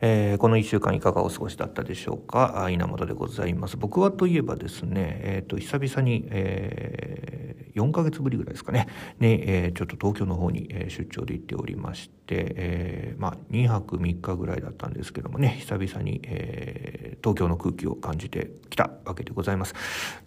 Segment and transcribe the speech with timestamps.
[0.00, 2.68] えー、この1週間いかがお過ごしだったでしょうか？
[2.70, 3.76] 稲本でございます。
[3.76, 8.86] 僕はといえばですね、えーと、久々に、えー、4ヶ月ぶりぐらいですかね。
[9.18, 19.74] ね、えー、ちょっと東京の方に、え出張で行っておりまして、えー、まあ、2泊3日ぐらいだったんですけどもね久々に、えー、東京の空気を感じてきたわけでございます。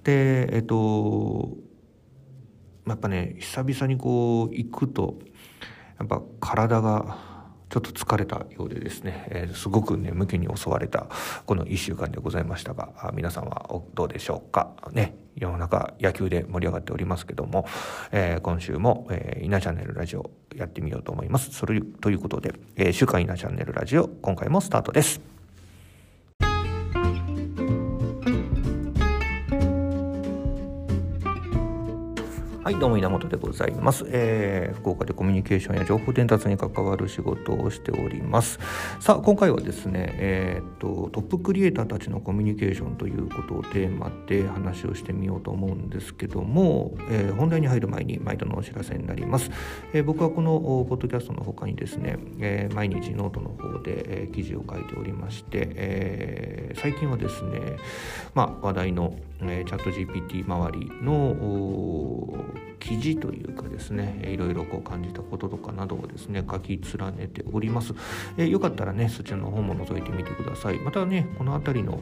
[0.03, 1.55] でえっ、ー、と
[2.87, 5.19] やっぱね久々にこう行くと
[5.97, 7.30] やっぱ体が
[7.71, 11.07] ちょっと疲れたようでですね、えー、すごく眠気に襲われた
[11.45, 14.71] この1週間でございましたが皆さんはどうでしょうか？
[14.91, 17.65] ね世の中野球で盛り上がっておりますけども、
[18.11, 21.51] えー、今週も、えー、稲チャンネルラジオやってみようと思います。
[21.51, 25.30] それということで、えー、週刊稲チャンネルラジオ今回もスタートです。
[32.71, 38.59] い、どうも稲本でございます、えー、福岡でコミュニケーションや情報伝達に関わる仕事をしております。
[38.99, 49.51] さあ今回はですね、えー、っとトップクリエイターたちのコミュニケーションということをテーマで話をしてみようと思うんですけども、えー、本題に入る前に毎度のお知らせになります、
[49.93, 57.77] えー、僕はこのポッドキャストの他にですね、えー、毎日ノートの方で、えー、記事を書いておりまして、えー、最近はですね、
[58.33, 67.93] まあ、話題の、え、チャット GPT 周りの記事というかですねいろいろこう感じたこととかなどをですね書き連ねております、
[68.37, 70.79] えー、よかったらねそちらの方も覗いてみてください。
[70.79, 72.01] またねこの辺りの、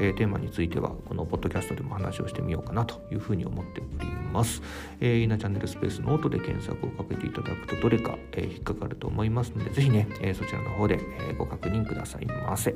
[0.00, 4.62] えー、テーマについてはこのポッドキャストでも話をしてみようかなというふうに思っております、
[5.00, 12.74] えー、イナチャンネルスペースノートで検索をかけていただくとどれか、えー、引っかかると思いますのでぜひね、えー、そちらの方で、えー、ご確認くださいませ。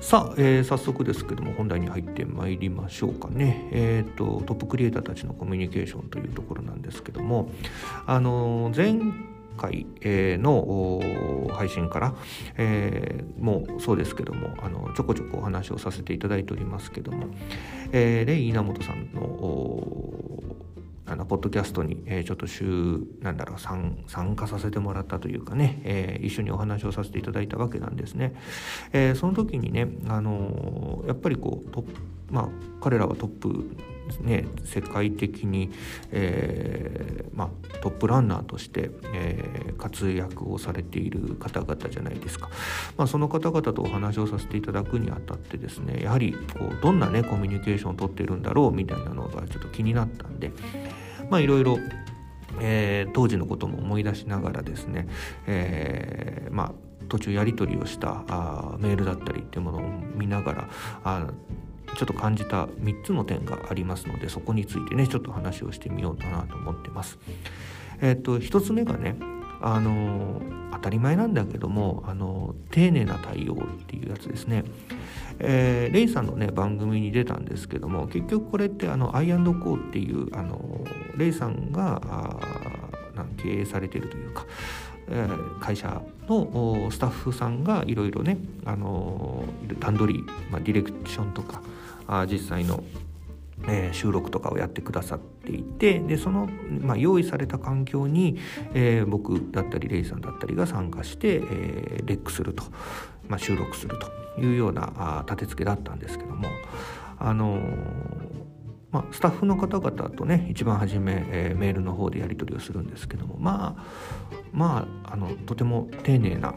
[0.00, 7.50] さあ、えー、早速ですけども本題に入ってまいりましょうかね、えーと、トップクリエイターたちのコミュニケーションというところなんですけども
[8.06, 8.94] あの前
[9.56, 11.00] 回、の
[11.52, 12.14] 配信から、
[12.56, 17.26] えー、もうそうですけどもあのちょこちょこお話をさせていただいておりますけども、
[17.90, 19.20] えー、レイ稲本さんの
[21.10, 22.64] あのポッドキャストに、えー、ちょっと週
[23.20, 28.34] なんだろう参加させてもらったというかね、えー、一緒にお話をさせていただいたわけなんですね。
[28.92, 31.84] えー、その時にね、あのやっぱりこうト
[32.30, 32.48] まあ、
[32.82, 33.64] 彼らはトップ
[34.20, 35.70] ね、世界的に、
[36.10, 42.50] えーまあ、トップランナーとして、えー、活躍をされている方々じゃないですか、
[42.96, 50.52] まあ、その方々とお話をさせていただくにあたってですねやはりこうどんな、ね、コミュニケーションをとっているんだろうみたいなのがちょっと気になったんで
[51.30, 51.78] いろいろ、
[53.12, 55.08] 当時のことも思い出しながらですね、
[55.46, 56.72] えー、まあ
[57.08, 59.82] 途中やり取りをしたあメールだったりっていうものを
[60.14, 60.68] 見ながら
[61.04, 61.26] あ
[61.96, 67.18] ちょっと感じた3つの点がありますのでそこについてねちょっと話をしてみようかなと思ってます。
[68.00, 69.16] えっ、と1つ目がね
[69.60, 70.40] あの
[70.72, 73.56] 当たり前なんだけどもあの丁寧な対応っ
[73.86, 74.64] ていうやつですね。
[75.40, 80.84] えー、レイさんのね番組に出たんですけども結局これってあのアイコーっていうあの
[81.16, 82.00] レイさんが
[83.36, 84.46] 経営されているというか、
[85.10, 85.28] え、
[85.60, 89.44] 会社のスタッフさんがいろいろねあの
[89.78, 91.62] 段取り、まあ、ディレクションとか
[92.06, 92.82] あ実際の
[93.66, 96.48] えー、収録とかをやってくださっていてでその、
[96.80, 98.38] まあ、用意された環境に、
[98.74, 102.62] えー、僕だったりレイさんだったりが参加して、えー、レックすると、
[103.28, 106.48] まあ、収録するというようなあ立て付けだったんですけども
[107.18, 107.60] あの
[108.90, 113.84] まあ、スタッフの方々とね一番初め、えー、メールの方でやり取りをするんですけどもまあ
[114.52, 116.54] まああのとても丁寧な、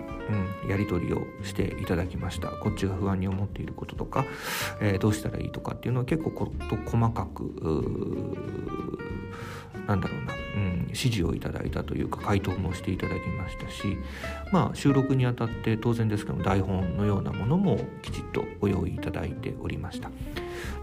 [0.63, 2.47] うん、やり取りをしていただきました。
[2.47, 4.25] こっちが不安に思っていることとか、
[4.79, 7.43] えー、どうしたらいいとかっていうのは結構こと細かく
[9.87, 13.97] なんだろうな、うん、指示をいただいたというか回答もしていただきましたし
[14.51, 20.09] まあ収録にあたって当然ですけど台本のようなものもきちっとご用意いただいておりました。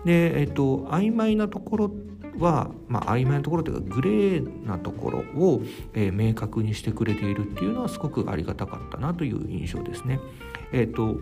[0.05, 1.91] で、えっと、曖昧なところ
[2.39, 5.63] は、まあ、曖昧なところというかグレーなところを、
[5.95, 10.21] えー、明確にしてくれているっていうのはすごくありがたかったなという印象ですね。
[10.73, 11.21] えっと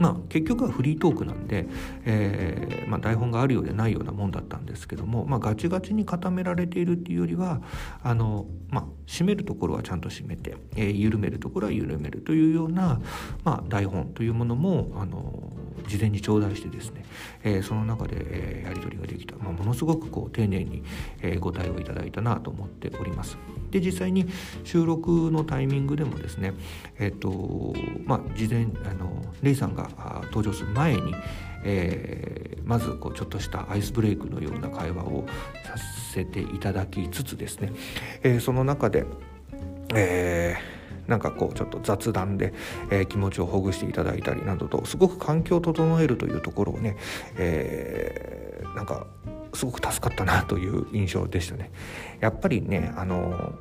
[0.00, 1.66] まあ、結局はフリートークなんで、
[2.04, 7.60] えーまあ、台本があるようでないようなもんだったんですけども、まあ、ガチガチに固められているっていうよりは
[8.02, 13.00] あの、まあ、締めるところはちゃんと締めて、えー、緩めるところは緩めるというような、
[13.44, 15.52] まあ、台本というものもあの
[15.86, 17.04] 事前に頂戴してですね、
[17.42, 20.82] えー、その中で、えー、やり取りができた、まあ、ものすごくこう丁寧に、
[21.22, 23.36] えー、ご対応いただいたなと思っております。
[23.70, 24.26] で実際に
[24.64, 26.54] 収録のタイミングでもですね
[26.98, 27.72] えっ、と
[28.04, 29.88] まあ事前あのレイさんが
[30.24, 31.14] 登場する前に、
[31.62, 35.26] えー、まずこうちょっとしたアイスブレイクのような会話を
[35.64, 35.76] さ
[36.12, 37.72] せていただきつつですね、
[38.22, 39.04] えー、その中で、
[39.94, 42.52] えーなんかこうちょっと雑談で、
[42.90, 46.96] えー、気持ちをほぐしていただいたりなどとすごく環境を整えるというところをね、
[47.36, 49.06] えー、なんか
[49.54, 51.70] すごく助かったなという印象でしたね。
[52.20, 53.54] やっぱりねあの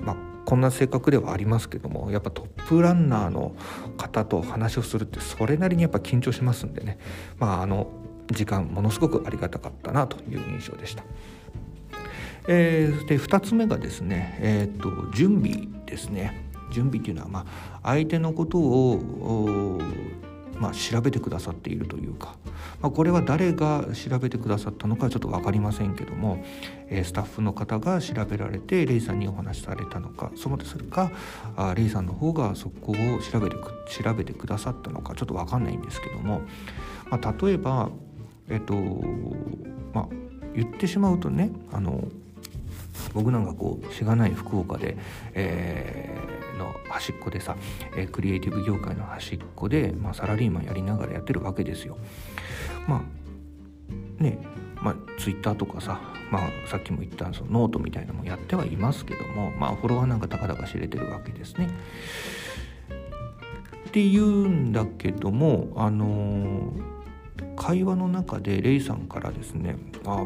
[0.00, 3.54] まこんな性格ではありますけどもやっぱトップランナーの
[3.96, 6.98] 方と話をするってそれなりにやっぱ緊張しますんでね
[7.38, 7.88] まああの
[8.30, 11.04] 時間ものすごくありがたかったなという印象でした。
[12.48, 16.50] えー、で2つ目がですね、えーと、準備ですね。
[16.72, 17.46] 準備っていうのは、ま
[17.82, 19.80] あ、相手のことを
[20.62, 22.36] まあ、調べてくださっているというか、
[22.80, 26.44] まあ、これは誰が調べてくださったのかちょっと分かりませんけども、
[26.88, 31.10] えー、スタッフの方が調べられてレイさんにお話しされたのかそのそれか
[31.56, 33.56] あレイさんの方がそこを調べて
[33.90, 36.42] 調べてくださったのかちょっと分かんないんですけども、
[37.10, 37.90] まあ、例えば
[38.48, 40.08] えっ、とまあ
[40.54, 42.04] 言ってしまうとねあの
[43.14, 44.96] 僕なんかこうしがない福岡で、
[45.34, 47.56] えー、の端っこでさ、
[47.96, 51.98] えー、クリエイティブ業界の端っこで、まあ、サラリーマンやりながらやってるわけですよ。
[52.86, 53.04] ま
[54.20, 54.38] あね
[54.82, 56.00] まあ、ツイッターとかさ、
[56.30, 61.68] まあ、さっきも言ったそのノートみたいなのもやってはいますけども、まあ、フォロワーなんかたかだか知れてるわけですね。
[63.88, 69.76] って言うんだけどもあのー、会話の中でレイさんからですね
[70.06, 70.24] あ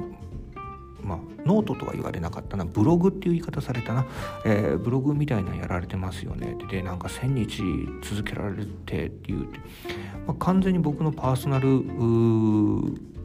[1.07, 4.07] まあ、ノートとは言われなかったなブログっていう言い方されたな、
[4.45, 6.57] えー、ブログみたいなやられてますよね。
[6.69, 7.63] でなんか1,000日
[8.03, 9.47] 続けられてっていう、
[10.27, 11.83] まあ、完全に僕のパーソナル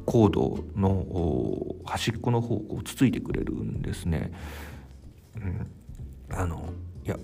[0.06, 4.32] コードの端っこの方をつついてくれるんですね。
[5.36, 5.68] うん、
[6.30, 6.70] あの
[7.04, 7.18] いや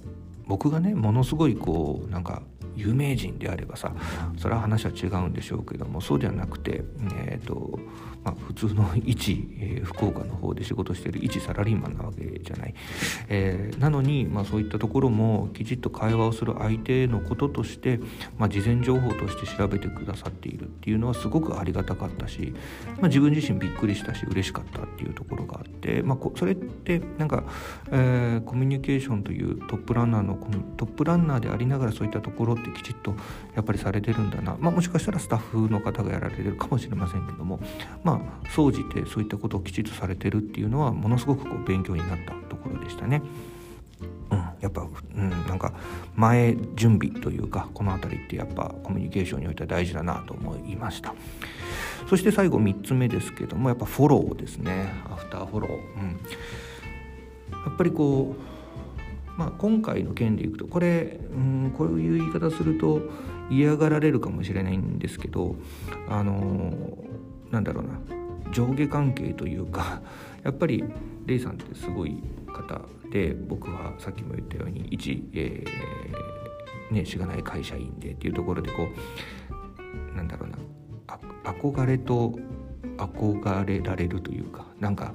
[0.47, 2.41] 僕がねものすごいこうなんか
[2.77, 3.93] 有名人であればさ
[4.37, 6.83] それは話は違うんでしょうけどもそうではなくて、
[7.25, 7.79] えーと
[8.23, 12.73] まあ、普通の一、えー、福岡の方で仕事してる一サラリーマンなわけじゃない、
[13.29, 17.99] えー、なのに、まあ、そういったところもきちっと会話をする相手のこととして、
[18.37, 22.53] まあ、事前情報として調べてくださっているっていうのはすごくありがたかったし、
[22.99, 27.45] まあ、自分自身びっくりしたし嬉しかったっていうところがあって、まあ、それってなんか、
[27.91, 30.37] えー、コミュニケーションというトップランナーの
[30.75, 33.15] トップランナーでありながらそういったところってってきちっと
[33.55, 37.59] やっぱりされてるんだな、まあ、もしかしたらスタッフの方がやられてるかもしれませんけども
[38.03, 43.21] まあ総じてそういったことをきちっとされてるっていうのはものすごくこう勉強になったところでしたね。
[44.29, 44.81] うん、やっぱ、
[45.15, 45.73] うん、なんか
[46.15, 51.15] 前準備というかこの辺りってやっぱコミュニケーションにおいては大事だなと思いました。
[52.09, 54.93] そして最後3つ目ですけどもやっぱフォローですね。
[55.09, 56.11] アフターフォロー、うん、
[57.51, 58.56] やっぱりこう
[59.37, 63.01] まあ、今回の件でいくとこれ、うん、こういう言い方すると
[63.49, 65.55] 嫌がられるかもしれないんですけど
[66.09, 66.97] あの
[67.51, 70.01] なんだろうな上下関係というか
[70.43, 70.83] やっぱり
[71.25, 72.17] レイさんってすごい
[72.47, 72.81] 方
[73.11, 78.87] で僕はさっきも言ったように一、えー、ねしがない会社員でっていうところでこ
[80.13, 80.57] うなんだろうな
[81.43, 82.37] 憧れと
[82.97, 85.13] 憧れられるというかなんか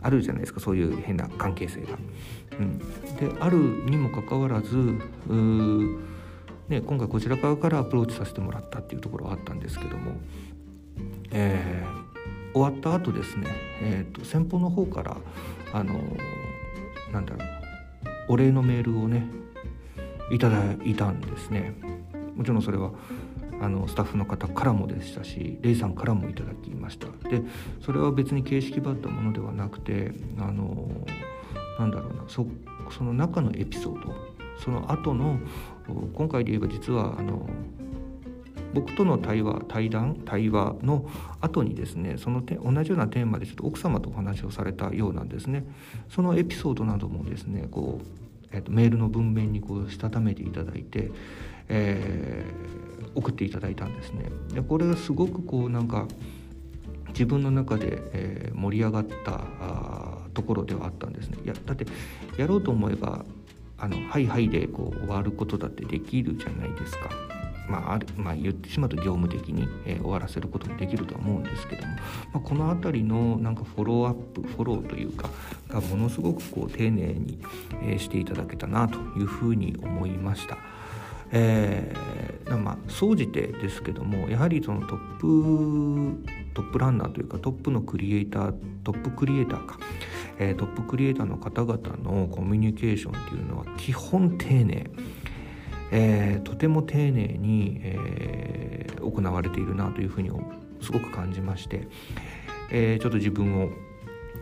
[0.00, 1.98] あるじゃないですかそういう変な関係性が。
[2.58, 2.84] うん、で
[3.40, 3.56] ある
[3.86, 4.76] にもかかわらず
[6.68, 10.12] ね、今回こちら側からアプローチさせてもらったっていうところはあったんですけども、
[11.30, 13.46] えー、終わった後ですね、
[13.82, 15.16] えーと、先方の方から
[15.72, 15.94] あの
[17.12, 17.48] なんだろう
[18.28, 19.26] お礼のメールをね
[20.30, 21.74] いただいたんですね
[22.34, 22.90] もちろんそれは
[23.62, 27.06] あのスタッフの方からもでしたしレイさんからもいただきました。
[27.28, 27.42] で
[27.80, 30.90] それは別に形式ばったものではなくてあの
[31.78, 32.46] なんだろうなそ
[32.90, 34.12] その中のエピソード
[34.58, 35.38] その後の
[36.14, 37.48] 今回で言えば実はあの
[38.74, 41.08] 僕との対話対談対話の
[41.40, 45.64] 後にですねそのて同じようなテーマでちょっと奥様とお話をされたようなんですね。
[46.08, 48.06] そのエピソードなどもですねこう、
[48.50, 51.10] えーと、メールの文面にこうしたためていただいて、
[51.68, 52.44] え、
[53.14, 56.06] 送っていただいたんですねでこれがすごくこうなんか
[57.08, 59.40] 自分の中で、えー、盛り上がった
[60.34, 61.86] ところではあったんですねいやだって
[62.36, 63.24] やろうと思えば
[63.78, 67.10] あのはいはいでこう終わることだってできるじゃないですか。
[67.68, 72.00] まあ、まあ、言ってしまうと業務的に、えー、終わらせることもできるとは思うんですけども、ま
[72.34, 75.30] あ、この辺りのなんかフォローアップフォローというか
[75.68, 77.38] がものすごくこう丁寧に、
[77.82, 80.58] えー、していただけたなというふうに思いました。
[81.32, 89.78] えー、まあ総じてですけどもやはりそのトップトップランナーというかトップのクリエイタートップクリエイターか、
[90.38, 94.90] えー、トップクリエイターの方々のコミュニケーションっていうのは基本丁寧、
[95.90, 100.30] えー、とても丁寧に、えー、行われているなというふうに
[100.82, 101.88] すごく感じまして、
[102.70, 103.70] えー、ちょっと自分を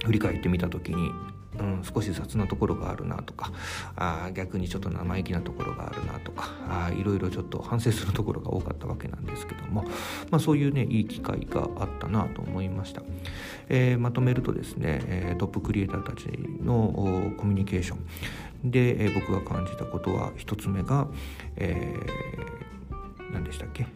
[0.04, 1.11] 振り返ってみた時に
[1.59, 3.52] うん、少し雑なところがあるなとか
[3.97, 9.83] あ逆にちょっと生意気なところがあるなとかあいろいろちょっと反省するところが多かったわけなんですけども、
[10.30, 13.02] まあ、そういうねいい機会があったなと思いました、
[13.69, 16.28] えー、まとめるとですね、えトップクリエイターたち
[16.62, 18.71] のコミュニケーション。
[18.71, 21.09] で、えー、僕が感じたことは一つ目が、
[21.57, 23.87] えー、何でしたっけ？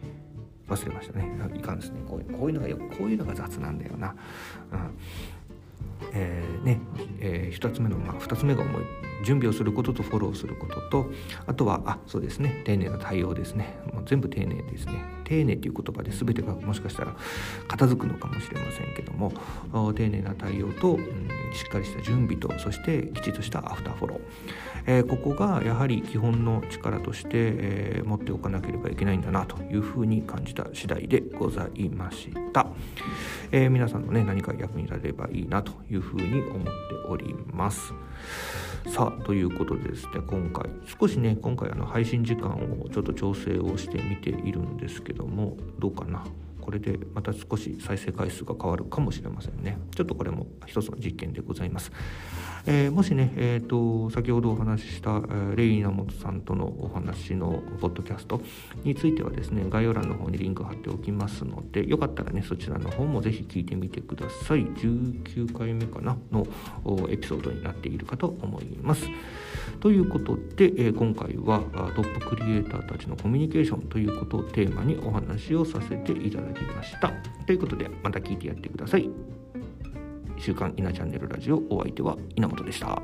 [0.67, 1.29] 忘れましたね。
[1.55, 2.01] いかんですね。
[2.07, 4.15] こういうこういうのがよこういうのが雑なんだよな、
[4.71, 4.97] うん。
[6.13, 6.79] えー、ね
[7.19, 8.83] えー、1つ目の、まあ、2つ目が思い
[9.23, 11.11] 準備をすることとフォローすることと
[11.45, 13.77] あとはあそうですね丁寧な対応ですね。
[13.93, 15.15] もう全部丁寧ですね。
[15.25, 17.15] 丁寧っていう言葉で全てがもしかしたら
[17.67, 19.33] 片付くのかもしれませんけども
[19.93, 24.19] 丁寧な対応と、うん、しっかりした準備とそしてきちっとしたアフターフォロー、
[24.85, 32.67] えー、ここがやはり基本の力として、えー、持っておかなければいけないんだなというふうに感じた次第でございました、
[33.51, 36.71] えー、皆さんのね何か役に立てればいいなというふうに思って
[37.07, 37.93] おります。
[38.87, 40.69] さあということでですね今回
[40.99, 46.23] 少しね今回あの配信時間をちょっと調整をしてみているんですけどもどうかな？
[46.65, 49.77] これでまた少し再生回数が変わるかもしれませんね。
[49.95, 51.91] ちょっとこれも一つの実験でございます、
[52.65, 58.41] えー、もしね、えーと、先ほどお話しした、え、レイナモトさんとのお話のポッドキャスト
[58.83, 64.65] についてはですね概要欄の方にリンク貼っておきますのでよかったらねそちらの方もぜひ聞いてみてください。
[64.65, 66.17] 19回目かな？
[66.31, 66.47] の
[67.09, 69.07] エピソードになっているかと思います。
[69.81, 71.61] ということで、えー、今回は
[71.95, 76.54] トップクリエイターたちのコミュニケーションということをテーマにお話をさせていただきます。
[76.55, 77.11] きました。
[77.45, 79.09] ということで、また聞いてやってください。
[80.37, 83.01] 週刊稲チャンネルラジオお相手は稲本でした。